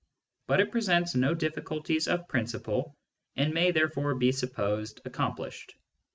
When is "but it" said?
0.47-0.71